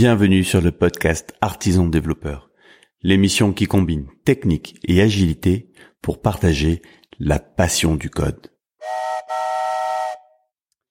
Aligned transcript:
Bienvenue 0.00 0.44
sur 0.44 0.60
le 0.60 0.70
podcast 0.70 1.34
Artisan 1.40 1.88
Développeur, 1.88 2.50
l'émission 3.02 3.52
qui 3.52 3.66
combine 3.66 4.06
technique 4.24 4.78
et 4.86 5.02
agilité 5.02 5.72
pour 6.02 6.22
partager 6.22 6.82
la 7.18 7.40
passion 7.40 7.96
du 7.96 8.08
code. 8.08 8.46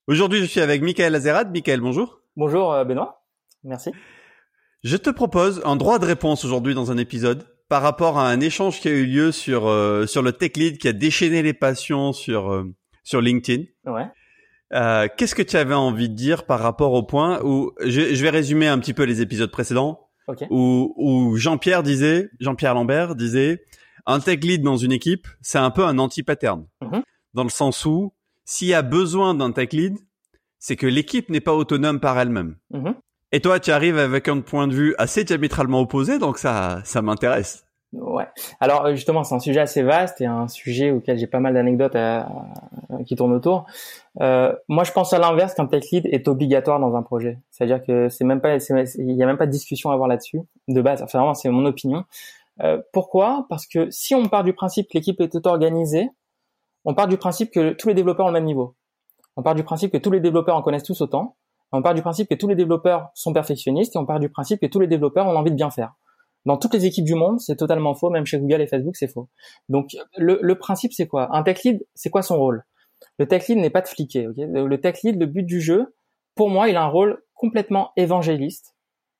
Aujourd'hui, 0.07 0.39
je 0.39 0.45
suis 0.45 0.59
avec 0.59 0.81
Michael 0.81 1.15
Azerad. 1.15 1.53
Michael, 1.53 1.79
bonjour. 1.79 2.19
Bonjour 2.35 2.73
euh, 2.73 2.83
Benoît, 2.83 3.23
merci. 3.63 3.91
Je 4.83 4.97
te 4.97 5.09
propose 5.09 5.61
un 5.63 5.77
droit 5.77 5.99
de 5.99 6.05
réponse 6.05 6.43
aujourd'hui 6.43 6.73
dans 6.73 6.91
un 6.91 6.97
épisode 6.97 7.47
par 7.69 7.83
rapport 7.83 8.19
à 8.19 8.29
un 8.29 8.41
échange 8.41 8.81
qui 8.81 8.89
a 8.89 8.91
eu 8.91 9.05
lieu 9.05 9.31
sur 9.31 9.67
euh, 9.67 10.05
sur 10.05 10.21
le 10.21 10.33
tech 10.33 10.57
lead 10.57 10.79
qui 10.79 10.89
a 10.89 10.91
déchaîné 10.91 11.43
les 11.43 11.53
passions 11.53 12.11
sur 12.11 12.51
euh, 12.51 12.65
sur 13.05 13.21
LinkedIn. 13.21 13.63
Ouais. 13.85 14.07
Euh, 14.73 15.07
Qu'est-ce 15.17 15.35
que 15.35 15.41
tu 15.43 15.55
avais 15.57 15.73
envie 15.73 16.09
de 16.09 16.15
dire 16.15 16.45
par 16.45 16.59
rapport 16.59 16.93
au 16.93 17.03
point 17.03 17.41
où 17.43 17.71
je, 17.83 18.13
je 18.13 18.21
vais 18.23 18.29
résumer 18.29 18.67
un 18.67 18.79
petit 18.79 18.93
peu 18.93 19.03
les 19.03 19.21
épisodes 19.21 19.51
précédents 19.51 20.01
Ok. 20.27 20.45
où, 20.49 20.93
où 20.97 21.37
Jean-Pierre 21.37 21.83
disait, 21.83 22.29
Jean-Pierre 22.41 22.73
Lambert 22.73 23.15
disait, 23.15 23.63
un 24.05 24.19
tech 24.19 24.39
lead 24.41 24.61
dans 24.61 24.75
une 24.75 24.91
équipe, 24.91 25.27
c'est 25.41 25.57
un 25.57 25.71
peu 25.71 25.85
un 25.85 25.97
anti-pattern. 25.99 26.65
Mhm. 26.81 27.01
Dans 27.33 27.43
le 27.43 27.49
sens 27.49 27.85
où, 27.85 28.13
s'il 28.43 28.67
y 28.67 28.73
a 28.73 28.81
besoin 28.81 29.35
d'un 29.35 29.51
tech 29.51 29.69
lead, 29.71 29.95
c'est 30.59 30.75
que 30.75 30.87
l'équipe 30.87 31.29
n'est 31.29 31.39
pas 31.39 31.53
autonome 31.53 31.99
par 32.01 32.19
elle-même. 32.19 32.57
Mhm. 32.71 32.95
Et 33.31 33.41
toi, 33.41 33.59
tu 33.59 33.71
arrives 33.71 33.97
avec 33.97 34.27
un 34.29 34.39
point 34.41 34.67
de 34.67 34.73
vue 34.73 34.95
assez 34.97 35.23
diamétralement 35.23 35.81
opposé, 35.81 36.17
donc 36.19 36.37
ça, 36.39 36.81
ça 36.83 37.01
m'intéresse. 37.01 37.65
Ouais. 37.99 38.27
Alors 38.59 38.85
euh, 38.85 38.95
justement, 38.95 39.23
c'est 39.23 39.35
un 39.35 39.39
sujet 39.39 39.59
assez 39.59 39.83
vaste 39.83 40.21
et 40.21 40.25
un 40.25 40.47
sujet 40.47 40.91
auquel 40.91 41.17
j'ai 41.17 41.27
pas 41.27 41.39
mal 41.39 41.53
d'anecdotes 41.53 41.97
qui 43.05 43.15
tournent 43.15 43.33
autour. 43.33 43.65
Euh, 44.21 44.53
moi, 44.67 44.83
je 44.83 44.91
pense 44.91 45.13
à 45.13 45.19
l'inverse 45.19 45.53
qu'un 45.53 45.65
tech 45.67 45.85
lead 45.91 46.05
est 46.07 46.27
obligatoire 46.27 46.79
dans 46.79 46.95
un 46.95 47.03
projet. 47.03 47.39
C'est-à-dire 47.51 47.83
que 47.83 48.09
c'est 48.09 48.23
même 48.23 48.41
pas, 48.41 48.57
il 48.57 49.11
y 49.11 49.23
a 49.23 49.25
même 49.25 49.37
pas 49.37 49.45
de 49.45 49.51
discussion 49.51 49.89
à 49.89 49.93
avoir 49.93 50.07
là-dessus 50.07 50.41
de 50.67 50.81
base. 50.81 51.01
Enfin, 51.01 51.19
vraiment, 51.19 51.33
c'est 51.33 51.49
mon 51.49 51.65
opinion. 51.65 52.03
Euh, 52.61 52.81
pourquoi? 52.93 53.45
Parce 53.49 53.67
que 53.67 53.89
si 53.91 54.15
on 54.15 54.27
part 54.27 54.43
du 54.43 54.53
principe 54.53 54.87
que 54.87 54.97
l'équipe 54.97 55.19
est 55.21 55.35
auto-organisée, 55.35 56.09
on 56.85 56.93
part 56.93 57.07
du 57.07 57.17
principe 57.17 57.51
que 57.51 57.73
tous 57.73 57.87
les 57.87 57.93
développeurs 57.93 58.25
ont 58.25 58.29
le 58.29 58.33
même 58.33 58.45
niveau. 58.45 58.75
On 59.35 59.43
part 59.43 59.55
du 59.55 59.63
principe 59.63 59.91
que 59.91 59.97
tous 59.97 60.11
les 60.11 60.19
développeurs 60.19 60.55
en 60.55 60.61
connaissent 60.61 60.83
tous 60.83 61.01
autant. 61.01 61.35
On 61.71 61.81
part 61.81 61.93
du 61.93 62.01
principe 62.01 62.29
que 62.29 62.35
tous 62.35 62.47
les 62.47 62.55
développeurs 62.55 63.09
sont 63.13 63.33
perfectionnistes 63.33 63.95
et 63.95 63.99
on 63.99 64.05
part 64.05 64.19
du 64.19 64.29
principe 64.29 64.61
que 64.61 64.65
tous 64.65 64.79
les 64.79 64.87
développeurs 64.87 65.27
ont 65.27 65.35
envie 65.35 65.51
de 65.51 65.55
bien 65.55 65.69
faire. 65.69 65.93
Dans 66.47 66.57
toutes 66.57 66.73
les 66.73 66.85
équipes 66.85 67.05
du 67.05 67.13
monde, 67.13 67.41
c'est 67.41 67.57
totalement 67.57 67.93
faux, 67.93 68.09
même 68.09 68.25
chez 68.25 68.39
Google 68.39 68.61
et 68.61 68.67
Facebook, 68.67 68.95
c'est 68.95 69.09
faux. 69.09 69.27
Donc 69.67 69.97
le, 70.15 70.39
le 70.41 70.57
principe, 70.57 70.93
c'est 70.93 71.05
quoi? 71.05 71.27
Un 71.35 71.43
tech 71.43 71.61
lead, 71.63 71.85
c'est 71.93 72.09
quoi 72.09 72.21
son 72.21 72.37
rôle? 72.37 72.63
Le 73.19 73.27
tech 73.27 73.47
lead 73.49 73.57
n'est 73.59 73.69
pas 73.69 73.81
de 73.81 73.87
fliquer. 73.89 74.29
le 74.37 74.77
tech 74.79 75.03
lead, 75.03 75.19
le 75.19 75.25
but 75.25 75.43
du 75.43 75.59
jeu, 75.59 75.93
pour 76.35 76.49
moi, 76.49 76.69
il 76.69 76.77
a 76.77 76.83
un 76.83 76.87
rôle 76.87 77.21
complètement 77.33 77.91
évangéliste. 77.97 78.75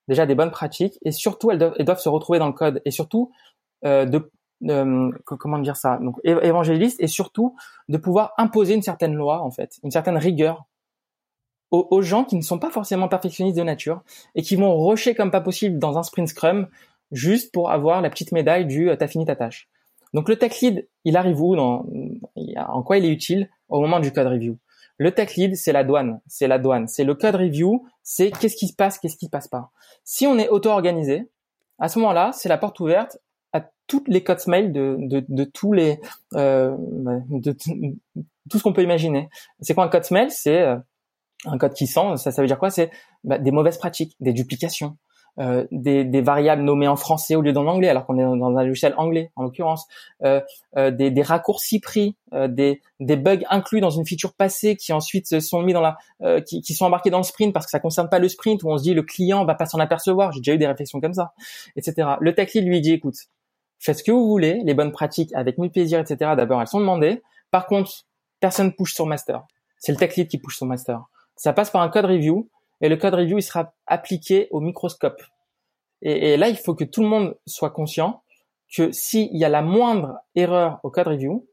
Déjà 0.08 0.26
des 0.26 0.36
bonnes 0.36 0.52
pratiques 0.52 0.98
et 1.02 1.12
surtout, 1.12 1.52
elles 1.52 1.60
doivent, 1.60 1.76
elles 1.78 1.86
doivent 1.86 2.00
se 2.00 2.08
retrouver 2.08 2.40
dans 2.40 2.48
le 2.48 2.54
code 2.54 2.82
et 2.86 2.92
surtout 2.92 3.30
euh, 3.86 4.06
de 4.06 4.32
euh, 4.70 5.12
co- 5.26 5.36
comment 5.36 5.60
dire 5.60 5.76
ça? 5.76 6.00
Donc 6.02 6.16
évangéliste 6.24 6.98
et 7.02 7.08
surtout 7.08 7.58
de 7.90 7.98
pouvoir 7.98 8.32
imposer 8.38 8.74
une 8.74 8.82
certaine 8.82 9.14
loi 9.16 9.42
en 9.42 9.52
fait, 9.52 9.80
une 9.84 9.92
certaine 9.92 10.18
rigueur 10.18 10.64
aux, 11.72 11.88
aux 11.92 12.02
gens 12.02 12.24
qui 12.24 12.36
ne 12.38 12.42
sont 12.42 12.60
pas 12.60 12.72
forcément 12.72 13.08
perfectionnistes 13.08 13.58
de 13.58 13.64
nature 13.64 14.02
et 14.36 14.42
qui 14.42 14.56
vont 14.56 14.86
rusher 14.86 15.16
comme 15.16 15.32
pas 15.32 15.42
possible 15.42 15.80
dans 15.80 15.98
un 15.98 16.04
sprint 16.04 16.30
scrum 16.30 16.68
juste 17.12 17.54
pour 17.54 17.72
avoir 17.72 18.02
la 18.02 18.10
petite 18.10 18.32
médaille 18.32 18.66
du 18.66 18.90
euh, 18.90 18.96
t'as 18.96 19.08
fini 19.08 19.26
ta 19.26 19.36
tâche. 19.36 19.70
Donc 20.14 20.30
le 20.30 20.38
tech 20.38 20.60
lead, 20.62 20.88
il 21.04 21.18
arrive 21.18 21.42
où 21.42 21.56
dans, 21.56 21.86
en 22.56 22.84
quoi 22.84 22.98
il 22.98 23.06
est 23.06 23.12
utile 23.12 23.50
au 23.70 23.82
moment 23.82 24.00
du 24.00 24.12
code 24.12 24.28
review? 24.28 24.58
Le 24.98 25.12
tech 25.12 25.36
lead, 25.36 25.56
c'est 25.56 25.74
la 25.74 25.84
douane, 25.84 26.22
c'est 26.28 26.48
la 26.48 26.58
douane, 26.58 26.88
c'est 26.88 27.04
le 27.04 27.14
code 27.14 27.36
review, 27.36 27.86
c'est 28.04 28.32
qu'est-ce 28.32 28.56
qui 28.56 28.68
se 28.68 28.74
passe, 28.74 28.98
qu'est-ce 28.98 29.18
qui 29.18 29.26
se 29.26 29.30
passe 29.30 29.48
pas. 29.48 29.70
Si 30.04 30.26
on 30.26 30.38
est 30.40 30.50
auto-organisé, 30.50 31.30
à 31.78 31.90
ce 31.90 32.00
moment-là, 32.00 32.32
c'est 32.34 32.50
la 32.50 32.58
porte 32.58 32.80
ouverte 32.80 33.20
à 33.54 33.70
toutes 33.86 34.08
les 34.08 34.24
codes 34.24 34.40
mail 34.48 34.72
de, 34.72 34.96
de, 35.00 35.24
de 35.28 35.44
tous 35.44 35.74
les 35.74 36.00
euh, 36.34 36.76
de, 37.30 37.52
tout 38.50 38.58
ce 38.58 38.64
qu'on 38.64 38.74
peut 38.74 38.84
imaginer. 38.84 39.30
C'est 39.60 39.74
quoi 39.74 39.84
un 39.84 39.90
code 39.90 40.10
mail? 40.10 40.32
C'est 40.32 40.62
euh, 40.62 40.78
un 41.46 41.58
code 41.58 41.74
qui 41.74 41.86
sent, 41.86 42.18
ça, 42.18 42.32
ça 42.32 42.42
veut 42.42 42.48
dire 42.48 42.58
quoi? 42.58 42.72
C'est 42.72 42.90
bah, 43.24 43.38
des 43.38 43.52
mauvaises 43.52 43.78
pratiques, 43.78 44.16
des 44.20 44.34
duplications, 44.34 44.98
euh, 45.40 45.66
des, 45.72 46.04
des 46.04 46.22
variables 46.22 46.64
nommées 46.64 46.88
en 46.88 46.96
français 46.96 47.36
au 47.36 47.42
lieu 47.42 47.54
d'en 47.54 47.68
anglais, 47.68 47.90
alors 47.90 48.06
qu'on 48.06 48.18
est 48.18 48.24
dans 48.24 48.58
un 48.58 48.64
logiciel 48.64 48.94
anglais 48.98 49.32
en 49.36 49.44
l'occurrence, 49.44 49.88
euh, 50.24 50.42
euh, 50.78 50.92
des, 50.92 51.12
des 51.12 51.22
raccourcis 51.22 51.80
pris, 51.80 52.16
euh, 52.34 52.48
des, 52.48 52.82
des 53.00 53.16
bugs 53.16 53.44
inclus 53.50 53.80
dans 53.80 53.90
une 53.90 54.06
feature 54.06 54.34
passée 54.34 54.76
qui 54.76 54.94
ensuite 54.94 55.40
sont 55.40 55.62
mis 55.62 55.74
dans 55.74 55.82
la, 55.82 55.98
euh, 56.24 56.42
qui, 56.42 56.62
qui 56.62 56.74
sont 56.74 56.86
embarqués 56.86 57.10
dans 57.10 57.20
le 57.20 57.24
sprint 57.24 57.54
parce 57.54 57.66
que 57.66 57.70
ça 57.70 57.80
concerne 57.80 58.10
pas 58.10 58.20
le 58.20 58.28
sprint 58.30 58.64
où 58.64 58.70
on 58.70 58.78
se 58.78 58.84
dit 58.84 58.94
le 58.94 59.04
client 59.04 59.46
va 59.46 59.56
pas 59.56 59.66
s'en 59.66 59.80
apercevoir. 59.80 60.32
J'ai 60.32 60.40
déjà 60.40 60.54
eu 60.54 60.58
des 60.58 60.68
réflexions 60.68 61.00
comme 61.00 61.14
ça, 61.14 61.34
etc. 61.76 62.10
Le 62.20 62.34
tech 62.34 62.54
lead 62.54 62.66
lui 62.66 62.82
dit 62.82 62.94
écoute, 62.94 63.16
faites 63.80 64.00
ce 64.00 64.04
que 64.04 64.12
vous 64.12 64.28
voulez, 64.28 64.62
les 64.64 64.74
bonnes 64.74 64.92
pratiques 64.92 65.34
avec 65.34 65.58
mille 65.58 65.72
plaisirs, 65.72 66.00
etc. 66.00 66.32
D'abord 66.36 66.62
elles 66.62 66.68
sont 66.68 66.80
demandées. 66.80 67.22
Par 67.52 67.68
contre, 67.68 67.92
personne 68.40 68.74
push 68.74 68.94
sur 68.94 69.06
master. 69.06 69.44
C'est 69.78 69.92
le 69.92 69.98
tech 69.98 70.16
lead 70.16 70.28
qui 70.28 70.40
push 70.40 70.58
sur 70.58 70.66
master. 70.66 71.04
Ça 71.36 71.54
passe 71.54 71.70
par 71.70 71.82
un 71.82 71.90
code 71.90 72.06
review 72.06 72.50
et 72.82 72.90
le 72.90 72.98
code 72.98 73.14
review 73.14 73.38
il 73.38 73.44
sera 73.44 73.74
appliqué 73.86 74.48
au 74.52 74.60
microscope. 74.60 75.22
Et, 76.02 76.38
là, 76.38 76.50
il 76.50 76.58
faut 76.58 76.76
que 76.76 76.84
tout 76.84 77.02
le 77.02 77.08
monde 77.08 77.36
soit 77.48 77.72
conscient 77.72 78.22
que 78.76 78.92
s'il 78.92 79.36
y 79.36 79.46
a 79.46 79.50
la 79.50 79.62
moindre 79.62 80.20
erreur 80.36 80.80
au 80.84 80.92
code 80.92 81.08
review, 81.08 81.48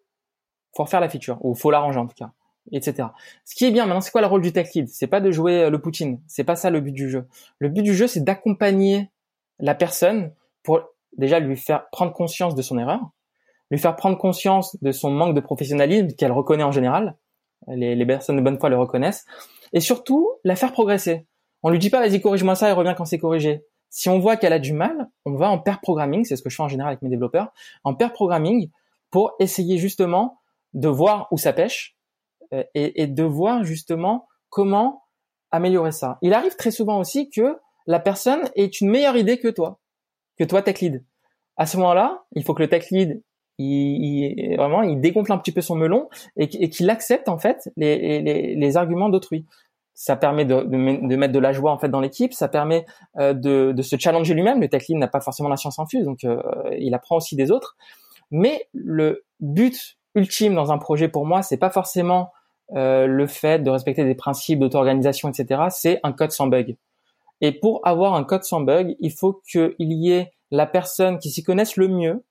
faut 0.76 0.82
refaire 0.84 1.00
la 1.00 1.08
feature 1.08 1.38
ou 1.42 1.54
faut 1.54 1.70
l'arranger 1.70 1.98
en 1.98 2.06
tout 2.06 2.14
cas, 2.14 2.32
etc. 2.72 3.08
Ce 3.44 3.54
qui 3.54 3.64
est 3.64 3.70
bien 3.70 3.86
maintenant, 3.86 4.00
c'est 4.00 4.10
quoi 4.10 4.20
le 4.20 4.26
rôle 4.26 4.42
du 4.42 4.52
tech 4.52 4.74
lead? 4.74 4.88
C'est 4.88 5.06
pas 5.06 5.20
de 5.20 5.30
jouer 5.30 5.64
euh, 5.64 5.70
le 5.70 5.80
Poutine, 5.80 6.20
c'est 6.26 6.44
pas 6.44 6.56
ça 6.56 6.70
le 6.70 6.80
but 6.80 6.92
du 6.92 7.08
jeu. 7.08 7.26
Le 7.58 7.68
but 7.68 7.82
du 7.82 7.94
jeu, 7.94 8.06
c'est 8.06 8.22
d'accompagner 8.22 9.10
la 9.60 9.74
personne 9.74 10.32
pour 10.62 10.82
déjà 11.16 11.38
lui 11.38 11.56
faire 11.56 11.88
prendre 11.90 12.12
conscience 12.12 12.54
de 12.54 12.62
son 12.62 12.78
erreur, 12.78 13.00
lui 13.70 13.78
faire 13.78 13.96
prendre 13.96 14.18
conscience 14.18 14.76
de 14.82 14.92
son 14.92 15.10
manque 15.10 15.34
de 15.34 15.40
professionnalisme 15.40 16.08
qu'elle 16.16 16.32
reconnaît 16.32 16.64
en 16.64 16.72
général. 16.72 17.16
Les 17.68 18.04
personnes 18.04 18.36
de 18.36 18.42
bonne 18.42 18.58
foi 18.58 18.68
le 18.68 18.76
reconnaissent, 18.76 19.24
et 19.74 19.80
surtout 19.80 20.30
la 20.44 20.56
faire 20.56 20.72
progresser. 20.72 21.26
On 21.62 21.68
lui 21.68 21.78
dit 21.78 21.90
pas 21.90 22.00
vas-y 22.00 22.20
corrige-moi 22.20 22.54
ça 22.54 22.70
et 22.70 22.72
reviens 22.72 22.94
quand 22.94 23.04
c'est 23.04 23.18
corrigé. 23.18 23.64
Si 23.90 24.08
on 24.08 24.18
voit 24.18 24.36
qu'elle 24.36 24.52
a 24.52 24.58
du 24.58 24.72
mal, 24.72 25.10
on 25.24 25.34
va 25.34 25.50
en 25.50 25.58
pair 25.58 25.80
programming, 25.80 26.24
c'est 26.24 26.36
ce 26.36 26.42
que 26.42 26.50
je 26.50 26.56
fais 26.56 26.62
en 26.62 26.68
général 26.68 26.92
avec 26.92 27.02
mes 27.02 27.10
développeurs, 27.10 27.52
en 27.84 27.94
pair 27.94 28.12
programming 28.12 28.70
pour 29.10 29.34
essayer 29.38 29.76
justement 29.76 30.40
de 30.72 30.88
voir 30.88 31.28
où 31.30 31.38
ça 31.38 31.52
pêche 31.52 31.96
euh, 32.52 32.64
et, 32.74 33.02
et 33.02 33.06
de 33.06 33.22
voir 33.22 33.62
justement 33.64 34.26
comment 34.48 35.04
améliorer 35.50 35.92
ça. 35.92 36.18
Il 36.22 36.34
arrive 36.34 36.56
très 36.56 36.70
souvent 36.70 36.98
aussi 36.98 37.30
que 37.30 37.58
la 37.86 38.00
personne 38.00 38.40
ait 38.56 38.66
une 38.66 38.90
meilleure 38.90 39.16
idée 39.16 39.38
que 39.38 39.48
toi, 39.48 39.80
que 40.38 40.44
toi 40.44 40.62
tech 40.62 40.80
lead. 40.80 41.04
À 41.56 41.66
ce 41.66 41.76
moment-là, 41.76 42.24
il 42.32 42.42
faut 42.42 42.54
que 42.54 42.62
le 42.62 42.68
tech 42.68 42.90
lead 42.90 43.22
il, 43.58 44.04
il- 44.04 44.56
vraiment 44.56 44.82
il 44.82 45.00
dégonfle 45.00 45.32
un 45.32 45.38
petit 45.38 45.52
peu 45.52 45.60
son 45.60 45.74
melon 45.76 46.08
et, 46.36 46.48
qu- 46.48 46.58
et 46.60 46.68
qu'il 46.70 46.90
accepte 46.90 47.28
en 47.28 47.38
fait 47.38 47.70
les, 47.76 48.20
les, 48.56 48.76
arguments 48.76 49.08
d'autrui. 49.08 49.46
Ça 49.96 50.16
permet 50.16 50.44
de, 50.44 50.62
de, 50.62 50.76
me- 50.76 51.08
de 51.08 51.16
mettre 51.16 51.32
de 51.32 51.38
la 51.38 51.52
joie 51.52 51.70
en 51.70 51.78
fait 51.78 51.88
dans 51.88 52.00
l'équipe, 52.00 52.32
ça 52.32 52.48
permet 52.48 52.84
euh, 53.18 53.32
de, 53.32 53.72
de 53.72 53.82
se 53.82 53.96
challenger 53.96 54.34
lui-même. 54.34 54.60
Le 54.60 54.68
tech 54.68 54.88
lead 54.88 54.98
n'a 54.98 55.06
pas 55.08 55.20
forcément 55.20 55.48
la 55.48 55.56
science 55.56 55.78
infuse, 55.78 56.04
donc 56.04 56.24
euh, 56.24 56.42
il 56.78 56.94
apprend 56.94 57.16
aussi 57.16 57.36
des 57.36 57.50
autres. 57.52 57.76
Mais 58.32 58.66
le 58.72 59.24
but 59.40 59.96
ultime 60.16 60.54
dans 60.54 60.72
un 60.72 60.78
projet 60.78 61.08
pour 61.08 61.26
moi, 61.26 61.42
c'est 61.42 61.58
pas 61.58 61.70
forcément 61.70 62.32
euh, 62.74 63.06
le 63.06 63.26
fait 63.26 63.62
de 63.62 63.70
respecter 63.70 64.04
des 64.04 64.14
principes 64.16 64.58
d'auto-organisation, 64.58 65.28
etc. 65.28 65.62
C'est 65.70 66.00
un 66.02 66.12
code 66.12 66.32
sans 66.32 66.46
bug. 66.48 66.76
Et 67.40 67.52
pour 67.52 67.80
avoir 67.86 68.14
un 68.14 68.24
code 68.24 68.42
sans 68.44 68.60
bug, 68.62 68.96
il 69.00 69.12
faut 69.12 69.42
qu'il 69.48 69.74
y 69.78 70.10
ait 70.12 70.32
la 70.50 70.66
personne 70.66 71.18
qui 71.18 71.30
s'y 71.30 71.42
connaisse 71.42 71.76
le 71.76 71.88
mieux 71.88 72.24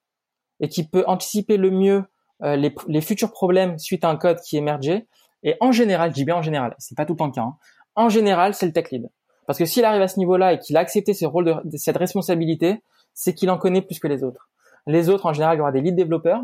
et 0.63 0.69
qui 0.69 0.87
peut 0.87 1.03
anticiper 1.07 1.57
le 1.57 1.71
mieux 1.71 2.05
euh, 2.41 2.55
les, 2.55 2.73
les 2.87 3.01
futurs 3.01 3.31
problèmes 3.31 3.77
suite 3.77 4.05
à 4.05 4.09
un 4.09 4.15
code 4.15 4.39
qui 4.39 4.55
émergé. 4.55 5.07
Et 5.43 5.57
en 5.59 5.73
général, 5.73 6.11
je 6.11 6.15
dis 6.15 6.23
bien 6.23 6.37
en 6.37 6.41
général, 6.41 6.73
c'est 6.79 6.95
pas 6.95 7.05
tout 7.05 7.13
le 7.13 7.17
temps 7.17 7.25
le 7.27 7.33
cas. 7.33 7.41
hein. 7.41 7.57
En 7.95 8.07
général, 8.07 8.53
c'est 8.53 8.65
le 8.65 8.71
tech 8.71 8.89
lead. 8.89 9.09
Parce 9.45 9.59
que 9.59 9.65
s'il 9.65 9.83
arrive 9.83 10.01
à 10.01 10.07
ce 10.07 10.17
niveau-là 10.19 10.53
et 10.53 10.59
qu'il 10.59 10.77
a 10.77 10.79
accepté 10.79 11.13
ce 11.13 11.25
rôle 11.25 11.61
de, 11.65 11.77
cette 11.77 11.97
responsabilité, 11.97 12.81
c'est 13.13 13.33
qu'il 13.33 13.49
en 13.49 13.57
connaît 13.57 13.81
plus 13.81 13.99
que 13.99 14.07
les 14.07 14.23
autres. 14.23 14.49
Les 14.87 15.09
autres, 15.09 15.25
en 15.25 15.33
général, 15.33 15.57
il 15.57 15.59
y 15.59 15.61
aura 15.61 15.73
des 15.73 15.81
lead 15.81 15.95
développeurs, 15.97 16.41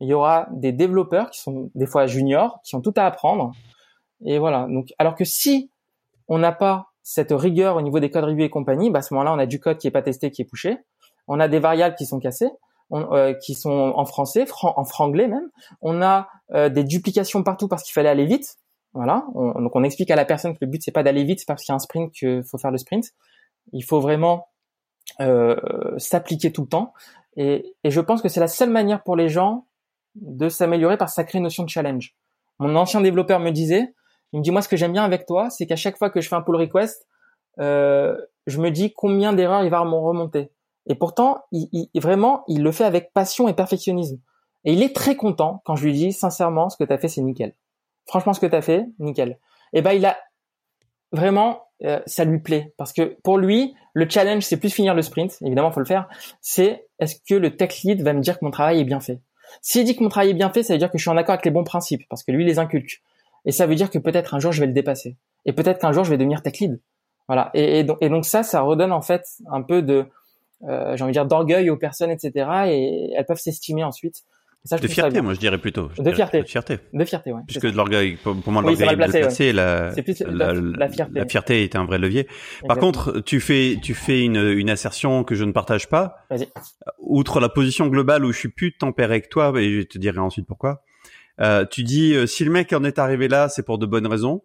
il 0.00 0.08
y 0.08 0.14
aura 0.14 0.48
des 0.50 0.72
développeurs 0.72 1.30
qui 1.30 1.40
sont 1.40 1.70
des 1.74 1.86
fois 1.86 2.06
juniors, 2.06 2.60
qui 2.64 2.74
ont 2.74 2.80
tout 2.80 2.94
à 2.96 3.04
apprendre. 3.04 3.52
Et 4.24 4.38
voilà. 4.38 4.66
Donc, 4.70 4.94
alors 4.98 5.14
que 5.14 5.26
si 5.26 5.70
on 6.26 6.38
n'a 6.38 6.52
pas 6.52 6.86
cette 7.02 7.32
rigueur 7.32 7.76
au 7.76 7.82
niveau 7.82 8.00
des 8.00 8.08
codes 8.08 8.24
review 8.24 8.44
et 8.44 8.50
compagnie, 8.50 8.88
bah 8.88 9.00
à 9.00 9.02
ce 9.02 9.12
moment-là, 9.12 9.34
on 9.34 9.38
a 9.38 9.46
du 9.46 9.60
code 9.60 9.76
qui 9.76 9.88
est 9.88 9.90
pas 9.90 10.02
testé, 10.02 10.30
qui 10.30 10.40
est 10.40 10.46
pushé. 10.46 10.78
On 11.26 11.38
a 11.38 11.48
des 11.48 11.58
variables 11.58 11.96
qui 11.96 12.06
sont 12.06 12.18
cassées, 12.18 12.50
on- 12.90 13.12
euh, 13.14 13.32
qui 13.34 13.54
sont 13.54 13.92
en 13.96 14.04
français, 14.04 14.46
fran- 14.46 14.74
en 14.76 14.84
franglais 14.84 15.28
même. 15.28 15.50
On 15.82 16.00
a 16.02 16.28
euh, 16.52 16.68
des 16.68 16.84
duplications 16.84 17.42
partout 17.42 17.68
parce 17.68 17.82
qu'il 17.82 17.92
fallait 17.92 18.08
aller 18.08 18.26
vite. 18.26 18.56
Voilà. 18.94 19.26
On- 19.34 19.60
donc 19.60 19.76
on 19.76 19.84
explique 19.84 20.10
à 20.10 20.16
la 20.16 20.24
personne 20.24 20.52
que 20.54 20.58
le 20.62 20.66
but 20.66 20.82
c'est 20.82 20.90
pas 20.92 21.02
d'aller 21.02 21.24
vite, 21.24 21.40
c'est 21.40 21.46
parce 21.46 21.62
qu'il 21.62 21.72
y 21.72 21.74
a 21.74 21.76
un 21.76 21.78
sprint 21.80 22.12
qu'il 22.12 22.42
faut 22.44 22.58
faire 22.58 22.70
le 22.70 22.78
sprint. 22.78 23.06
Il 23.72 23.82
faut 23.84 24.00
vraiment 24.00 24.48
euh, 25.20 25.56
s'appliquer 25.98 26.52
tout 26.52 26.62
le 26.62 26.68
temps. 26.68 26.92
Et, 27.36 27.74
et 27.84 27.90
je 27.90 28.00
pense 28.00 28.20
que 28.22 28.28
c'est 28.28 28.40
la 28.40 28.48
seule 28.48 28.70
manière 28.70 29.02
pour 29.02 29.16
les 29.16 29.28
gens 29.28 29.66
de 30.14 30.48
s'améliorer 30.48 30.96
par 30.96 31.08
sacrée 31.08 31.40
notion 31.40 31.62
de 31.64 31.68
challenge. 31.68 32.14
Mon 32.58 32.74
ancien 32.76 33.00
développeur 33.00 33.38
me 33.40 33.50
disait, 33.50 33.94
il 34.32 34.40
me 34.40 34.42
dit 34.44 34.50
moi 34.50 34.62
ce 34.62 34.68
que 34.68 34.76
j'aime 34.76 34.92
bien 34.92 35.04
avec 35.04 35.26
toi, 35.26 35.48
c'est 35.50 35.66
qu'à 35.66 35.76
chaque 35.76 35.96
fois 35.96 36.10
que 36.10 36.20
je 36.20 36.28
fais 36.28 36.34
un 36.36 36.42
pull 36.42 36.56
request, 36.56 37.06
euh, 37.60 38.16
je 38.46 38.60
me 38.60 38.70
dis 38.70 38.92
combien 38.92 39.32
d'erreurs 39.32 39.62
il 39.64 39.70
va 39.70 39.80
remonter. 39.80 40.50
Et 40.88 40.94
pourtant, 40.94 41.44
il, 41.52 41.68
il, 41.72 42.00
vraiment, 42.00 42.44
il 42.48 42.62
le 42.62 42.72
fait 42.72 42.84
avec 42.84 43.12
passion 43.12 43.46
et 43.46 43.54
perfectionnisme. 43.54 44.18
Et 44.64 44.72
il 44.72 44.82
est 44.82 44.94
très 44.94 45.16
content 45.16 45.62
quand 45.64 45.76
je 45.76 45.84
lui 45.84 45.92
dis 45.92 46.12
sincèrement, 46.12 46.68
ce 46.68 46.76
que 46.76 46.84
tu 46.84 46.92
as 46.92 46.98
fait, 46.98 47.08
c'est 47.08 47.22
nickel. 47.22 47.54
Franchement, 48.06 48.32
ce 48.32 48.40
que 48.40 48.46
tu 48.46 48.56
as 48.56 48.62
fait, 48.62 48.86
nickel. 48.98 49.38
Et 49.72 49.82
ben, 49.82 49.92
il 49.92 50.04
a 50.06 50.16
vraiment, 51.12 51.62
euh, 51.84 52.00
ça 52.06 52.24
lui 52.24 52.40
plaît 52.40 52.74
parce 52.76 52.92
que 52.92 53.16
pour 53.22 53.38
lui, 53.38 53.74
le 53.92 54.08
challenge, 54.08 54.42
c'est 54.42 54.56
plus 54.56 54.70
finir 54.70 54.94
le 54.94 55.02
sprint. 55.02 55.38
Évidemment, 55.42 55.70
faut 55.70 55.80
le 55.80 55.86
faire. 55.86 56.08
C'est 56.40 56.86
est-ce 56.98 57.16
que 57.28 57.34
le 57.34 57.56
tech 57.56 57.82
lead 57.82 58.02
va 58.02 58.12
me 58.12 58.20
dire 58.20 58.38
que 58.38 58.44
mon 58.44 58.50
travail 58.50 58.80
est 58.80 58.84
bien 58.84 59.00
fait? 59.00 59.20
S'il 59.62 59.84
dit 59.84 59.96
que 59.96 60.02
mon 60.02 60.08
travail 60.08 60.30
est 60.30 60.34
bien 60.34 60.50
fait, 60.50 60.62
ça 60.62 60.74
veut 60.74 60.78
dire 60.78 60.90
que 60.90 60.98
je 60.98 61.02
suis 61.02 61.10
en 61.10 61.16
accord 61.16 61.34
avec 61.34 61.44
les 61.44 61.50
bons 61.50 61.64
principes 61.64 62.02
parce 62.08 62.22
que 62.22 62.32
lui 62.32 62.44
les 62.44 62.58
inculque. 62.58 63.02
Et 63.44 63.52
ça 63.52 63.66
veut 63.66 63.74
dire 63.74 63.90
que 63.90 63.98
peut-être 63.98 64.34
un 64.34 64.40
jour 64.40 64.52
je 64.52 64.60
vais 64.60 64.66
le 64.66 64.72
dépasser. 64.72 65.16
Et 65.46 65.52
peut-être 65.52 65.80
qu'un 65.80 65.92
jour 65.92 66.04
je 66.04 66.10
vais 66.10 66.18
devenir 66.18 66.42
tech 66.42 66.58
lead. 66.58 66.80
Voilà. 67.28 67.50
Et, 67.54 67.84
donc, 67.84 67.98
et 68.00 68.08
donc 68.08 68.24
ça, 68.24 68.42
ça 68.42 68.60
redonne 68.62 68.92
en 68.92 69.02
fait 69.02 69.22
un 69.50 69.62
peu 69.62 69.82
de, 69.82 70.06
euh, 70.66 70.96
j'ai 70.96 71.04
envie 71.04 71.12
de 71.12 71.18
dire, 71.18 71.26
d'orgueil 71.26 71.70
aux 71.70 71.76
personnes, 71.76 72.10
etc. 72.10 72.32
Et 72.66 73.12
elles 73.16 73.26
peuvent 73.26 73.38
s'estimer 73.38 73.84
ensuite 73.84 74.24
de 74.76 74.88
fierté, 74.88 75.20
moi 75.22 75.34
je 75.34 75.38
dirais 75.38 75.58
plutôt. 75.58 75.90
de 75.98 76.12
fierté. 76.12 76.42
De 76.42 76.46
fierté. 76.46 76.78
De 76.92 77.04
fierté, 77.04 77.32
ouais. 77.32 77.40
Puisque 77.46 77.66
de 77.66 77.76
l'orgueil, 77.76 78.16
pour, 78.16 78.34
moi, 78.48 78.62
l'orgueil 78.62 78.96
placé, 78.96 79.52
la, 79.52 79.92
plus 79.92 80.20
la, 80.20 80.52
la, 80.52 80.88
fierté. 80.88 81.18
La 81.18 81.26
fierté 81.26 81.64
est 81.64 81.76
un 81.76 81.84
vrai 81.84 81.98
levier. 81.98 82.26
Par 82.66 82.76
contre, 82.78 83.20
tu 83.20 83.40
fais, 83.40 83.78
tu 83.82 83.94
fais 83.94 84.22
une, 84.22 84.36
une 84.36 84.68
assertion 84.68 85.24
que 85.24 85.34
je 85.34 85.44
ne 85.44 85.52
partage 85.52 85.88
pas. 85.88 86.16
Vas-y. 86.30 86.48
Outre 86.98 87.40
la 87.40 87.48
position 87.48 87.86
globale 87.86 88.24
où 88.24 88.32
je 88.32 88.38
suis 88.38 88.50
plus 88.50 88.76
tempéré 88.76 89.14
avec 89.14 89.28
toi, 89.30 89.52
et 89.56 89.80
je 89.80 89.82
te 89.82 89.98
dirai 89.98 90.18
ensuite 90.18 90.46
pourquoi. 90.46 90.82
Euh, 91.40 91.64
tu 91.64 91.84
dis, 91.84 92.14
euh, 92.14 92.26
si 92.26 92.44
le 92.44 92.50
mec 92.50 92.72
en 92.72 92.84
est 92.84 92.98
arrivé 92.98 93.28
là, 93.28 93.48
c'est 93.48 93.62
pour 93.62 93.78
de 93.78 93.86
bonnes 93.86 94.06
raisons. 94.06 94.42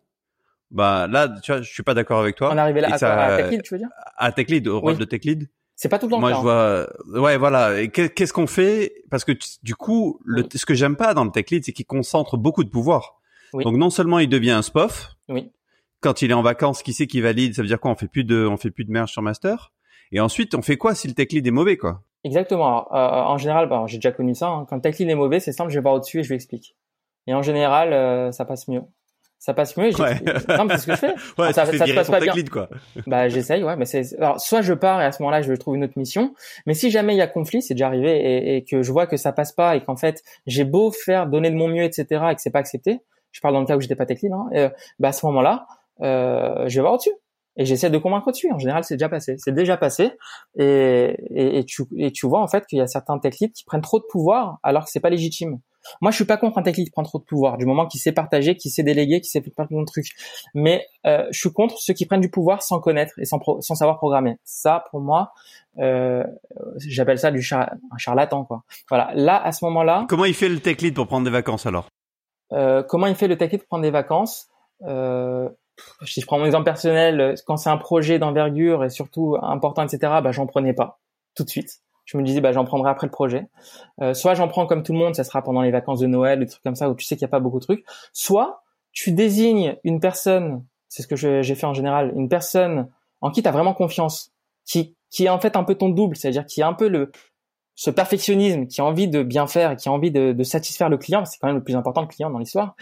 Bah 0.72 1.08
là, 1.08 1.28
tu 1.44 1.52
vois, 1.52 1.62
je 1.62 1.72
suis 1.72 1.84
pas 1.84 1.94
d'accord 1.94 2.20
avec 2.20 2.36
toi. 2.36 2.52
On 2.52 2.58
est 2.58 2.62
arrivé 2.62 2.82
là 2.82 2.94
à, 2.94 2.98
ça, 2.98 3.14
à, 3.14 3.38
Tech 3.38 3.52
Lead, 3.52 3.64
tu 3.64 3.74
veux 3.74 3.80
dire? 3.80 3.90
À 4.18 4.32
Tech 4.32 4.48
Lead, 4.48 4.68
au 4.68 4.80
rôle 4.80 4.98
de 4.98 5.06
Tech 5.06 5.22
Lead. 5.24 5.50
C'est 5.76 5.90
pas 5.90 6.00
tout 6.00 6.06
le 6.06 6.12
temps. 6.12 6.20
Moi, 6.20 6.32
je 6.32 6.38
hein. 6.38 6.42
vois. 6.42 7.22
Ouais, 7.22 7.38
voilà. 7.38 7.88
Qu'est-ce 7.88 8.34
qu'on 8.34 8.48
fait? 8.48 9.04
Parce 9.10 9.26
que 9.26 9.32
du 9.64 9.76
coup, 9.76 10.20
le, 10.24 10.44
ce 10.54 10.66
que 10.66 10.74
j'aime 10.74 10.96
pas 10.96 11.14
dans 11.14 11.26
le 11.26 11.32
tech 11.32 11.50
lead, 11.50 11.66
c'est 11.66 11.74
qu'il 11.74 11.86
concentre 11.86 12.38
beaucoup 12.38 12.64
de 12.64 12.70
pouvoir. 12.70 13.20
Donc 13.54 13.76
non 13.76 13.90
seulement 13.90 14.20
il 14.20 14.30
devient 14.30 14.52
un 14.52 14.62
spof. 14.62 15.12
Oui. 15.30 15.52
Quand 16.00 16.22
il 16.22 16.32
est 16.32 16.34
en 16.34 16.42
vacances, 16.42 16.84
qui 16.84 16.92
sait 16.92 17.08
qui 17.08 17.22
valide? 17.22 17.54
Ça 17.56 17.62
veut 17.62 17.68
dire 17.68 17.80
quoi? 17.80 17.92
On 17.92 17.96
fait 17.96 18.08
plus 18.08 18.24
de, 18.24 18.46
on 18.46 18.58
fait 18.58 18.72
plus 18.72 18.84
de 18.84 18.92
merge 18.92 19.12
sur 19.12 19.22
master? 19.22 19.72
Et 20.12 20.20
ensuite, 20.20 20.54
on 20.56 20.62
fait 20.62 20.78
quoi 20.78 20.96
si 20.96 21.08
le 21.08 21.14
tech 21.14 21.28
lead 21.32 21.48
est 21.48 21.52
mauvais, 21.52 21.78
quoi? 21.78 22.04
Exactement. 22.24 22.88
Euh, 22.94 22.98
en 22.98 23.38
général, 23.38 23.70
bah, 23.70 23.84
j'ai 23.88 23.98
déjà 23.98 24.12
connu 24.12 24.36
ça. 24.36 24.48
Hein. 24.48 24.66
Quand 24.70 24.76
le 24.76 24.82
tech 24.82 24.98
lead 24.98 25.10
est 25.10 25.16
mauvais, 25.16 25.40
c'est 25.40 25.52
simple. 25.52 25.72
Je 25.72 25.76
vais 25.76 25.82
voir 25.82 25.96
au-dessus 25.96 26.20
et 26.20 26.24
je 26.24 26.30
lui 26.30 26.36
explique. 26.36 26.76
Et 27.28 27.34
en 27.34 27.42
général, 27.42 27.94
euh, 27.94 28.32
ça 28.32 28.46
passe 28.46 28.68
mieux 28.68 28.82
ça 29.44 29.54
passe 29.54 29.76
mieux. 29.76 29.94
Ouais. 30.00 30.22
Non, 30.58 30.64
mais 30.64 30.78
c'est 30.78 30.84
ce 30.84 30.86
que 30.88 30.92
je 30.94 31.00
fais. 31.00 31.16
Ouais, 31.38 31.52
ça, 31.52 31.66
ça, 31.66 31.86
se 31.86 31.94
passe 31.94 32.10
pas 32.10 32.22
bien. 32.22 32.34
quoi. 32.50 32.70
Bah, 33.08 33.28
j'essaye, 33.28 33.62
ouais, 33.62 33.76
mais 33.76 33.84
c'est, 33.84 34.18
alors, 34.18 34.40
soit 34.40 34.62
je 34.62 34.74
pars 34.74 35.02
et 35.02 35.06
à 35.06 35.12
ce 35.12 35.22
moment-là, 35.22 35.42
je 35.42 35.52
trouve 35.52 35.76
une 35.76 35.84
autre 35.84 35.98
mission. 35.98 36.34
Mais 36.66 36.74
si 36.74 36.90
jamais 36.90 37.14
il 37.14 37.18
y 37.18 37.22
a 37.22 37.28
conflit, 37.28 37.62
c'est 37.62 37.74
déjà 37.74 37.88
arrivé 37.88 38.12
et, 38.12 38.56
et, 38.56 38.64
que 38.64 38.82
je 38.82 38.92
vois 38.94 39.06
que 39.06 39.18
ça 39.18 39.34
passe 39.34 39.52
pas 39.52 39.76
et 39.76 39.84
qu'en 39.84 39.98
fait, 39.98 40.24
j'ai 40.46 40.64
beau 40.64 40.92
faire, 40.92 41.28
donner 41.28 41.52
de 41.52 41.58
mon 41.58 41.68
mieux, 41.68 41.84
etc., 41.84 42.06
et 42.32 42.36
que 42.36 42.42
c'est 42.42 42.52
pas 42.52 42.60
accepté. 42.60 43.02
Je 43.34 43.42
parle 43.42 43.54
dans 43.54 43.60
le 43.60 43.66
cas 43.66 43.76
où 43.76 43.82
j'étais 43.82 43.98
pas 43.98 44.06
tech 44.06 44.22
lead, 44.22 44.32
hein, 44.32 44.48
et, 44.54 44.68
bah, 45.00 45.10
à 45.10 45.12
ce 45.12 45.26
moment-là, 45.26 45.68
euh, 46.00 46.70
je 46.70 46.76
vais 46.76 46.82
voir 46.82 46.94
au-dessus. 46.94 47.12
Et 47.58 47.66
j'essaie 47.66 47.90
de 47.90 47.98
convaincre 47.98 48.30
au-dessus. 48.30 48.50
En 48.50 48.60
général, 48.60 48.86
c'est 48.86 48.96
déjà 48.96 49.10
passé. 49.10 49.36
C'est 49.40 49.54
déjà 49.54 49.76
passé. 49.76 50.12
Et, 50.58 51.18
et, 51.32 51.60
et, 51.60 51.66
tu, 51.66 51.84
et 51.98 52.12
tu 52.12 52.28
vois, 52.28 52.40
en 52.40 52.48
fait, 52.48 52.66
qu'il 52.66 52.80
y 52.80 52.82
a 52.82 52.88
certains 52.88 53.20
tech 53.20 53.40
leads 53.42 53.52
qui 53.54 53.66
prennent 53.66 53.82
trop 53.82 54.00
de 54.00 54.06
pouvoir 54.10 54.60
alors 54.64 54.86
que 54.86 54.90
c'est 54.90 55.02
pas 55.02 55.10
légitime. 55.10 55.60
Moi, 56.02 56.12
je 56.12 56.16
suis 56.16 56.26
pas 56.26 56.38
contre 56.38 56.58
un 56.58 56.64
tech 56.64 56.78
lead 56.78 56.86
qui 56.86 56.92
prend 56.92 57.04
trop 57.04 57.20
de 57.20 57.24
pouvoir, 57.24 57.58
du 57.58 57.66
moment 57.66 57.86
qu'il 57.86 58.00
sait 58.00 58.12
partager, 58.12 58.56
qu'il 58.56 58.72
sait 58.72 58.84
déléguer, 58.84 59.22
qu'il 59.22 59.30
sait 59.30 59.42
faire 59.42 59.68
plein 59.68 59.80
de 59.80 59.86
trucs. 59.86 60.10
Mais 60.54 60.86
euh, 61.06 61.26
je 61.32 61.40
suis 61.40 61.52
contre 61.52 61.78
ceux 61.80 61.94
qui 61.94 62.06
prennent 62.06 62.22
du 62.22 62.30
pouvoir 62.30 62.62
sans 62.62 62.80
connaître 62.80 63.14
et 63.20 63.26
sans, 63.26 63.40
sans 63.62 63.76
savoir 63.76 63.98
programmer. 63.98 64.38
Ça, 64.44 64.86
pour 64.92 65.02
moi, 65.02 65.34
euh, 65.80 66.24
j'appelle 66.78 67.20
ça 67.20 67.32
du 67.32 67.42
char 67.42 67.72
un 67.92 67.98
charlatan, 67.98 68.46
quoi. 68.46 68.64
Voilà. 68.90 69.12
Là, 69.16 69.42
à 69.42 69.52
ce 69.52 69.66
moment-là. 69.66 70.06
Comment 70.10 70.26
il 70.26 70.34
fait 70.34 70.50
le 70.50 70.60
tech 70.60 70.82
lead 70.82 70.94
pour 70.94 71.08
prendre 71.08 71.26
des 71.26 71.32
vacances 71.32 71.66
alors? 71.66 71.88
Euh, 72.52 72.84
Comment 72.84 73.08
il 73.08 73.16
fait 73.16 73.28
le 73.28 73.38
tech 73.38 73.52
lead 73.52 73.62
pour 73.62 73.68
prendre 73.68 73.84
des 73.84 73.92
vacances? 73.92 74.50
Euh, 74.86 75.50
si 76.06 76.22
je 76.22 76.26
prends 76.26 76.38
mon 76.38 76.46
exemple 76.46 76.66
personnel, 76.66 77.36
quand 77.46 77.58
c'est 77.58 77.70
un 77.70 77.78
projet 77.78 78.20
d'envergure 78.20 78.84
et 78.84 78.90
surtout 78.90 79.38
important, 79.42 79.84
etc., 79.84 80.14
bah, 80.24 80.32
j'en 80.32 80.46
prenais 80.46 80.74
pas 80.74 81.00
tout 81.36 81.44
de 81.44 81.50
suite 81.50 81.83
je 82.06 82.18
me 82.18 82.24
disais 82.24 82.42
bah 82.42 82.52
j'en 82.52 82.66
prendrai 82.66 82.90
après 82.90 83.08
le 83.08 83.12
projet. 83.12 83.48
Euh, 84.02 84.14
soit 84.14 84.34
j'en 84.34 84.48
prends 84.48 84.66
comme 84.66 84.84
tout 84.84 84.94
le 84.94 85.00
monde, 85.00 85.16
ça 85.16 85.24
sera 85.24 85.42
pendant 85.42 85.62
les 85.62 85.72
vacances 85.72 86.00
de 86.00 86.08
Noël, 86.08 86.40
des 86.40 86.46
trucs 86.48 86.64
comme 86.64 86.76
ça 86.76 86.90
où 86.90 86.96
tu 86.96 87.06
sais 87.06 87.16
qu'il 87.16 87.26
n'y 87.26 87.30
a 87.30 87.32
pas 87.32 87.40
beaucoup 87.40 87.60
de 87.60 87.64
trucs. 87.64 87.86
Soit 88.12 88.64
tu 88.92 89.12
désignes 89.12 89.78
une 89.84 90.00
personne, 90.00 90.66
c'est 90.90 91.02
ce 91.02 91.08
que 91.08 91.16
j'ai 91.16 91.56
fait 91.56 91.66
en 91.66 91.74
général, 91.74 92.12
une 92.16 92.30
personne 92.30 92.90
en 93.22 93.32
qui 93.32 93.42
tu 93.42 93.50
as 93.50 93.52
vraiment 93.52 93.74
confiance, 93.74 94.32
qui 94.66 94.96
qui 95.10 95.26
est 95.26 95.30
en 95.30 95.40
fait 95.40 95.56
un 95.56 95.64
peu 95.64 95.76
ton 95.76 95.90
double, 95.90 96.16
c'est-à-dire 96.16 96.46
qui 96.46 96.62
a 96.62 96.68
un 96.68 96.74
peu 96.74 96.88
le 96.88 97.12
ce 97.76 97.90
perfectionnisme, 97.90 98.68
qui 98.68 98.82
a 98.82 98.86
envie 98.86 99.08
de 99.08 99.24
bien 99.24 99.48
faire 99.48 99.76
qui 99.76 99.90
a 99.90 99.92
envie 99.92 100.12
de, 100.12 100.32
de 100.32 100.44
satisfaire 100.44 100.90
le 100.90 100.98
client, 100.98 101.26
c'est 101.26 101.40
quand 101.40 101.48
même 101.48 101.58
le 101.58 101.64
plus 101.64 101.76
important 101.76 102.02
le 102.02 102.08
client 102.08 102.30
dans 102.30 102.38
l'histoire. 102.38 102.76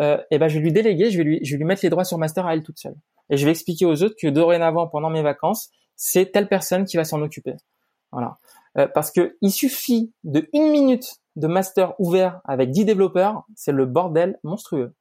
Euh, 0.00 0.18
et 0.30 0.38
ben 0.38 0.48
je 0.48 0.54
vais 0.54 0.60
lui 0.60 0.72
déléguer, 0.72 1.10
je 1.10 1.18
vais 1.18 1.24
lui 1.24 1.40
je 1.44 1.52
vais 1.52 1.58
lui 1.58 1.64
mettre 1.64 1.82
les 1.84 1.90
droits 1.90 2.04
sur 2.04 2.18
master 2.18 2.46
à 2.46 2.54
elle 2.54 2.62
toute 2.62 2.78
seule. 2.78 2.96
Et 3.30 3.36
je 3.36 3.44
vais 3.44 3.52
expliquer 3.52 3.86
aux 3.86 4.02
autres 4.02 4.16
que 4.20 4.28
dorénavant 4.28 4.88
pendant 4.88 5.10
mes 5.10 5.22
vacances, 5.22 5.70
c'est 5.96 6.32
telle 6.32 6.48
personne 6.48 6.84
qui 6.84 6.96
va 6.96 7.04
s'en 7.04 7.22
occuper. 7.22 7.54
Voilà. 8.14 8.38
Euh, 8.78 8.88
parce 8.92 9.10
que 9.10 9.36
il 9.40 9.50
suffit 9.50 10.12
de 10.24 10.48
une 10.52 10.70
minute 10.70 11.16
de 11.36 11.48
master 11.48 11.94
ouvert 11.98 12.40
avec 12.44 12.70
10 12.70 12.84
développeurs, 12.84 13.44
c'est 13.56 13.72
le 13.72 13.86
bordel 13.86 14.38
monstrueux. 14.44 14.94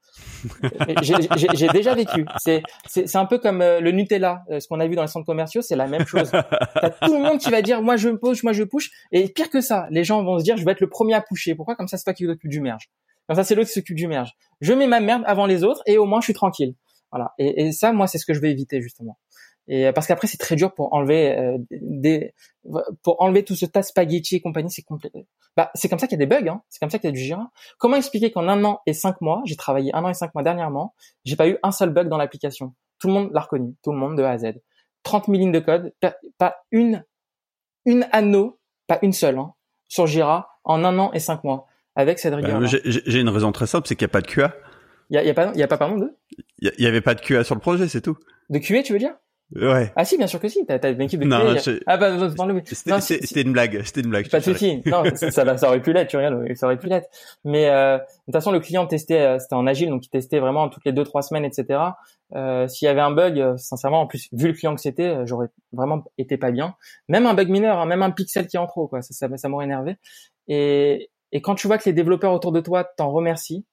J'ai 1.02 1.68
déjà 1.70 1.94
vécu. 1.94 2.26
C'est 2.38 3.16
un 3.16 3.26
peu 3.26 3.38
comme 3.38 3.62
euh, 3.62 3.80
le 3.80 3.92
Nutella, 3.92 4.44
euh, 4.50 4.60
ce 4.60 4.68
qu'on 4.68 4.80
a 4.80 4.88
vu 4.88 4.96
dans 4.96 5.04
les 5.04 5.08
centres 5.08 5.26
commerciaux, 5.26 5.62
c'est 5.62 5.76
la 5.76 5.88
même 5.88 6.06
chose. 6.06 6.32
T'as 6.32 6.90
tout 6.90 7.14
le 7.14 7.22
monde 7.22 7.40
qui 7.40 7.50
va 7.50 7.62
dire 7.62 7.82
moi 7.82 7.98
je 7.98 8.10
push, 8.10 8.44
moi 8.44 8.54
je 8.54 8.64
push, 8.64 8.92
et 9.12 9.30
pire 9.30 9.50
que 9.50 9.62
ça, 9.62 9.88
les 9.92 10.04
gens 10.04 10.24
vont 10.24 10.40
se 10.40 10.44
dire 10.44 10.58
je 10.58 10.66
vais 10.66 10.72
être 10.72 10.82
le 10.82 10.90
premier 10.90 11.14
à 11.14 11.22
pusher. 11.22 11.56
Pourquoi? 11.56 11.76
Comme 11.76 11.88
ça 11.88 11.98
c'est 11.98 12.06
pas 12.06 12.14
qui 12.14 12.26
s'occupe 12.26 12.50
du 12.50 12.62
merge. 12.62 12.90
Comme 13.28 13.36
ça 13.36 13.44
c'est 13.44 13.56
l'autre 13.56 13.70
qui 13.70 13.76
s'occupe 13.76 13.96
du 13.98 14.08
merge. 14.08 14.34
Je 14.60 14.74
mets 14.74 14.88
ma 14.88 15.00
merde 15.00 15.24
avant 15.26 15.46
les 15.46 15.64
autres 15.64 15.82
et 15.86 15.98
au 15.98 16.06
moins 16.06 16.20
je 16.20 16.26
suis 16.26 16.34
tranquille. 16.34 16.76
Voilà. 17.12 17.34
Et, 17.38 17.66
et 17.66 17.72
ça 17.72 17.92
moi 17.92 18.08
c'est 18.08 18.18
ce 18.18 18.26
que 18.26 18.34
je 18.34 18.40
vais 18.40 18.52
éviter 18.52 18.82
justement. 18.82 19.18
Et 19.68 19.92
parce 19.94 20.08
qu'après 20.08 20.28
c'est 20.28 20.38
très 20.38 20.56
dur 20.56 20.74
pour 20.74 20.94
enlever 20.94 21.38
euh, 21.38 21.58
des 21.72 22.34
pour 23.02 23.22
enlever 23.22 23.46
tout 23.46 23.56
ce 23.56 23.66
tas 23.66 23.82
spaghetti 23.82 24.36
et 24.36 24.42
compagnie, 24.42 24.70
c'est 24.70 24.82
compliqué. 24.82 25.26
Bah 25.56 25.72
c'est 25.74 25.88
comme 25.88 26.00
ça 26.00 26.08
qu'il 26.08 26.20
y 26.20 26.22
a 26.22 26.26
des 26.26 26.36
bugs, 26.36 26.50
hein. 26.50 26.62
c'est 26.70 26.80
comme 26.80 26.90
ça 26.90 27.00
qu'il 27.00 27.08
y 27.08 27.14
a 27.14 27.14
du 27.14 27.20
Jira. 27.20 27.50
Comment 27.78 27.96
expliquer 27.96 28.32
qu'en 28.32 28.48
un 28.48 28.64
an 28.66 28.82
et 28.86 28.94
cinq 28.94 29.22
mois, 29.22 29.42
j'ai 29.46 29.56
travaillé 29.56 29.96
un 29.96 30.04
an 30.04 30.10
et 30.10 30.14
cinq 30.14 30.34
mois 30.36 30.44
dernièrement, 30.44 30.94
j'ai 31.24 31.38
pas 31.38 31.48
eu 31.48 31.58
un 31.64 31.72
seul 31.72 31.92
bug 31.92 32.10
dans 32.10 32.18
l'application? 32.18 32.74
Tout 33.00 33.08
le 33.08 33.14
monde 33.14 33.30
l'a 33.34 33.42
reconnu, 33.42 33.76
tout 33.84 33.92
le 33.92 33.98
monde 33.98 34.18
de 34.18 34.24
A 34.24 34.32
à 34.32 34.38
Z. 34.38 34.54
30 35.04 35.26
000 35.26 35.38
lignes 35.38 35.52
de 35.52 35.60
code, 35.60 35.94
pas 36.38 36.58
une 36.72 37.04
une 37.86 38.08
anneau, 38.12 38.60
pas 38.88 39.00
une 39.02 39.12
seule, 39.12 39.38
hein, 39.38 39.54
sur 39.88 40.08
Jira 40.08 40.60
en 40.64 40.84
un 40.84 40.98
an 41.00 41.12
et 41.14 41.20
cinq 41.20 41.44
mois 41.44 41.68
avec 41.96 42.20
cette 42.20 42.34
rigueur. 42.34 42.60
Bah, 42.60 42.66
j'ai 42.66 43.20
une 43.20 43.30
raison 43.30 43.52
très 43.52 43.68
simple, 43.68 43.88
c'est 43.88 43.96
qu'il 43.96 44.06
n'y 44.06 44.12
a 44.12 44.14
pas 44.14 44.22
de 44.22 44.28
QA. 44.28 44.56
Il 45.10 45.16
y 45.16 45.20
a, 45.20 45.24
y 45.24 45.30
a 45.30 45.34
pas, 45.34 45.52
il 45.54 45.60
y 45.60 45.64
a 45.64 45.68
pas 45.68 45.78
pardon 45.78 45.98
de? 45.98 46.18
Il 46.60 46.72
y, 46.80 46.88
avait 46.88 47.02
pas 47.02 47.14
de 47.14 47.22
QA 47.22 47.44
sur 47.44 47.56
le 47.56 47.62
projet, 47.62 47.88
c'est 47.88 48.02
tout. 48.02 48.18
De 48.50 48.58
QA, 48.58 48.82
tu 48.84 48.94
veux 48.94 49.00
dire? 49.00 49.16
Ouais. 49.56 49.92
Ah 49.96 50.04
si, 50.06 50.18
bien 50.18 50.28
sûr 50.28 50.40
que 50.40 50.48
si. 50.48 50.66
T'as, 50.66 50.92
une 50.92 51.02
équipe 51.02 51.20
de 51.20 51.26
non, 51.26 51.56
Ah 51.86 51.98
bah, 51.98 52.18
c'était, 53.02 53.42
une 53.42 53.54
blague. 53.54 53.82
C'était 53.84 54.02
une 54.02 54.10
blague. 54.10 54.30
Pas 54.30 54.40
de 54.40 54.44
souci. 54.44 54.82
non, 54.86 55.04
ça, 55.16 55.58
ça, 55.58 55.68
aurait 55.68 55.82
pu 55.82 55.94
l'être. 55.94 56.10
Tu 56.10 56.18
regardes, 56.18 56.56
ça 56.56 56.66
aurait 56.66 56.80
pu 56.80 56.88
l'être. 56.88 57.08
Mais 57.44 57.70
euh, 57.70 57.98
de 57.98 58.04
toute 58.26 58.34
façon, 58.34 58.52
le 58.52 58.60
client 58.60 58.88
testait, 58.88 59.22
euh, 59.22 59.40
c'était 59.40 59.56
en 59.56 59.68
agile, 59.68 59.90
donc 59.90 60.06
il 60.06 60.10
testait 60.10 60.40
vraiment 60.40 60.70
toutes 60.70 60.86
les 60.86 60.92
deux 60.92 61.04
trois 61.04 61.22
semaines, 61.22 61.46
etc. 61.46 61.80
Euh, 62.36 62.68
s'il 62.68 62.88
y 62.88 62.90
avait 62.90 63.02
un 63.02 63.12
bug, 63.12 63.40
euh, 63.40 63.58
sincèrement, 63.58 64.02
en 64.02 64.08
plus 64.08 64.28
vu 64.32 64.48
le 64.48 64.54
client 64.54 64.74
que 64.74 64.82
c'était, 64.82 65.08
euh, 65.08 65.26
j'aurais 65.26 65.48
vraiment 65.72 66.04
été 66.18 66.38
pas 66.38 66.52
bien. 66.52 66.76
Même 67.08 67.28
un 67.28 67.36
bug 67.36 67.50
mineur, 67.50 67.80
hein, 67.80 67.86
même 67.86 68.02
un 68.02 68.12
pixel 68.12 68.48
qui 68.48 68.56
est 68.56 68.60
en 68.60 68.66
trop, 68.66 68.88
quoi. 68.88 69.02
Ça, 69.02 69.14
ça, 69.14 69.38
ça 69.38 69.50
m'aurait 69.50 69.66
énervé. 69.66 69.98
Et, 70.48 71.12
et 71.32 71.42
quand 71.42 71.56
tu 71.56 71.68
vois 71.68 71.78
que 71.78 71.86
les 71.86 71.94
développeurs 71.94 72.34
autour 72.34 72.52
de 72.52 72.60
toi 72.60 72.84
t'en 72.84 73.12
remercient 73.12 73.66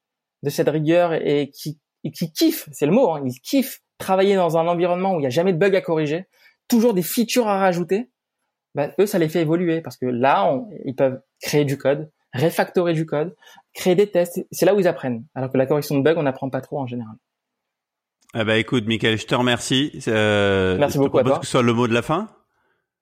de 0.42 0.50
cette 0.50 0.68
rigueur 0.68 1.14
et, 1.14 1.50
qui, 1.50 1.78
et 2.04 2.10
qui 2.10 2.32
kiffent, 2.32 2.68
c'est 2.72 2.86
le 2.86 2.92
mot, 2.92 3.10
hein, 3.10 3.22
ils 3.24 3.40
kiffent 3.40 3.82
travailler 4.00 4.34
dans 4.34 4.56
un 4.58 4.66
environnement 4.66 5.14
où 5.14 5.18
il 5.18 5.20
n'y 5.20 5.26
a 5.26 5.30
jamais 5.30 5.52
de 5.52 5.58
bug 5.58 5.76
à 5.76 5.80
corriger, 5.80 6.26
toujours 6.66 6.94
des 6.94 7.02
features 7.02 7.46
à 7.46 7.58
rajouter, 7.58 8.10
bah, 8.74 8.90
eux, 8.98 9.06
ça 9.06 9.18
les 9.18 9.28
fait 9.28 9.40
évoluer 9.40 9.80
parce 9.80 9.96
que 9.96 10.06
là, 10.06 10.60
ils 10.84 10.94
peuvent 10.94 11.20
créer 11.42 11.64
du 11.64 11.78
code, 11.78 12.10
refactorer 12.34 12.92
du 12.92 13.06
code, 13.06 13.34
créer 13.74 13.94
des 13.94 14.10
tests. 14.10 14.44
C'est 14.50 14.66
là 14.66 14.74
où 14.74 14.80
ils 14.80 14.88
apprennent. 14.88 15.24
Alors 15.34 15.50
que 15.50 15.58
la 15.58 15.66
correction 15.66 15.96
de 15.96 16.02
bugs, 16.02 16.14
on 16.16 16.22
n'apprend 16.22 16.50
pas 16.50 16.60
trop 16.60 16.78
en 16.78 16.86
général. 16.86 17.16
Ah 18.32 18.44
bah 18.44 18.58
écoute, 18.58 18.86
Michael, 18.86 19.18
je 19.18 19.26
te 19.26 19.34
remercie. 19.34 20.00
Euh, 20.06 20.78
Merci 20.78 20.98
beaucoup 20.98 21.18
à 21.18 21.24
toi. 21.24 21.38
que 21.40 21.46
ce 21.46 21.50
soit 21.50 21.62
le 21.62 21.72
mot 21.72 21.88
de 21.88 21.94
la 21.94 22.02
fin. 22.02 22.28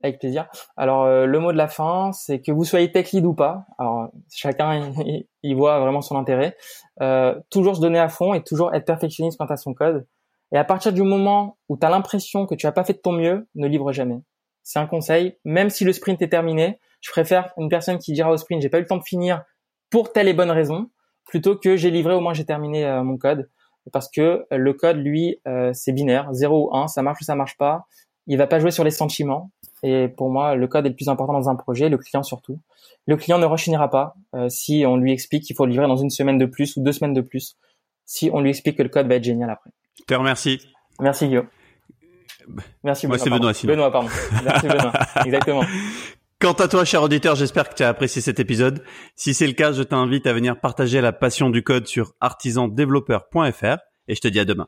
Avec 0.03 0.21
plaisir. 0.21 0.47
Alors 0.77 1.05
euh, 1.05 1.27
le 1.27 1.39
mot 1.41 1.53
de 1.53 1.59
la 1.59 1.69
fin, 1.69 2.13
c'est 2.13 2.41
que 2.41 2.53
vous 2.53 2.65
soyez 2.65 2.91
tech 2.93 3.13
lead 3.13 3.27
ou 3.27 3.35
pas. 3.35 3.67
Alors 3.79 4.11
chacun 4.33 4.93
y, 5.43 5.55
voit 5.55 5.81
vraiment 5.81 6.01
son 6.01 6.17
intérêt. 6.17 6.57
Euh, 7.03 7.35
toujours 7.51 7.77
se 7.77 7.83
donner 7.83 7.99
à 7.99 8.09
fond 8.09 8.33
et 8.33 8.43
toujours 8.43 8.75
être 8.75 8.87
perfectionniste 8.87 9.39
quant 9.39 9.47
à 9.47 9.57
son 9.57 9.75
code. 9.75 10.07
Et 10.53 10.57
à 10.57 10.65
partir 10.65 10.93
du 10.93 11.03
moment 11.03 11.59
où 11.69 11.77
tu 11.77 11.87
as 11.87 11.91
l'impression 11.91 12.47
que 12.47 12.55
tu 12.55 12.67
as 12.67 12.73
pas 12.73 12.85
fait 12.85 12.95
de 12.95 12.99
ton 12.99 13.13
mieux, 13.13 13.47
ne 13.55 13.67
livre 13.67 13.93
jamais. 13.93 14.21
C'est 14.63 14.79
un 14.79 14.87
conseil. 14.87 15.37
Même 15.45 15.71
si 15.71 15.85
le 15.85 15.93
sprint 15.93 16.21
est 16.23 16.29
terminé, 16.29 16.79
je 17.01 17.11
préfère 17.11 17.53
une 17.57 17.69
personne 17.69 17.99
qui 17.99 18.13
dira 18.13 18.31
au 18.31 18.37
sprint, 18.37 18.63
j'ai 18.63 18.69
pas 18.69 18.79
eu 18.79 18.83
le 18.83 18.87
temps 18.87 18.97
de 18.97 19.03
finir 19.03 19.43
pour 19.91 20.13
telle 20.13 20.29
et 20.29 20.35
bonne 20.35 20.51
raison, 20.51 20.91
plutôt 21.27 21.57
que 21.57 21.77
j'ai 21.77 21.91
livré, 21.91 22.15
au 22.15 22.21
moins 22.21 22.35
j'ai 22.35 22.45
terminé 22.45 22.85
euh, 22.85 23.03
mon 23.03 23.17
code. 23.17 23.49
parce 23.93 24.11
que 24.11 24.45
le 24.51 24.73
code, 24.75 24.99
lui, 24.99 25.41
euh, 25.47 25.73
c'est 25.73 25.93
binaire, 25.93 26.29
0 26.33 26.69
ou 26.69 26.77
1, 26.77 26.89
ça 26.89 27.03
marche 27.03 27.21
ou 27.23 27.25
ça 27.25 27.35
marche 27.35 27.57
pas. 27.57 27.87
Il 28.27 28.37
va 28.37 28.47
pas 28.47 28.59
jouer 28.59 28.71
sur 28.71 28.85
les 28.85 28.91
sentiments. 28.91 29.51
Et 29.83 30.09
pour 30.09 30.31
moi, 30.31 30.55
le 30.55 30.67
code 30.67 30.85
est 30.85 30.91
le 30.91 30.95
plus 30.95 31.09
important 31.09 31.33
dans 31.33 31.49
un 31.49 31.57
projet, 31.57 31.89
le 31.89 31.97
client 31.97 32.23
surtout. 32.23 32.61
Le 33.07 33.17
client 33.17 33.39
ne 33.39 33.47
rechignera 33.47 33.89
pas 33.89 34.17
euh, 34.35 34.49
si 34.49 34.85
on 34.87 34.97
lui 34.97 35.13
explique 35.13 35.45
qu'il 35.45 35.57
faut 35.57 35.65
livrer 35.67 35.87
dans 35.87 35.97
une 35.97 36.11
semaine 36.11 36.37
de 36.37 36.47
plus 36.47 36.77
ou 36.77 36.83
deux 36.83 36.93
semaines 36.93 37.15
de 37.15 37.21
plus, 37.21 37.57
si 38.05 38.29
on 38.33 38.41
lui 38.41 38.51
explique 38.51 38.77
que 38.77 38.83
le 38.83 38.89
code 38.89 39.07
va 39.07 39.15
être 39.15 39.25
génial 39.25 39.49
après. 39.51 39.71
Te 40.09 40.15
remercie. 40.15 40.59
Merci 41.01 41.29
Guillaume. 41.29 41.47
Merci 42.83 43.07
Moi, 43.07 43.19
c'est 43.19 43.29
Benoît, 43.29 43.53
sinon. 43.53 43.75
Benoît, 43.75 43.93
pardon. 43.93 44.09
Merci 44.43 44.67
Benoît. 44.67 44.93
Exactement. 45.27 45.63
Quant 46.41 46.55
à 46.55 46.67
toi, 46.67 46.85
cher 46.87 47.03
auditeur, 47.03 47.35
j'espère 47.35 47.69
que 47.69 47.75
tu 47.75 47.83
as 47.83 47.91
apprécié 47.91 48.23
cet 48.23 48.41
épisode. 48.41 48.83
Si 49.17 49.35
c'est 49.35 49.47
le 49.47 49.53
cas, 49.53 49.73
je 49.73 49.83
t'invite 49.83 50.27
à 50.27 50.33
venir 50.33 50.59
partager 50.59 51.03
la 51.03 51.13
passion 51.13 51.51
du 51.51 51.63
code 51.63 51.87
sur 51.87 52.15
artisandéveloppeur.fr 52.21 53.77
et 54.09 54.15
je 54.15 54.21
te 54.21 54.29
dis 54.29 54.41
à 54.41 54.47
demain. 54.47 54.67